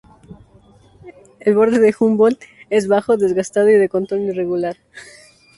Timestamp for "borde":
1.53-1.77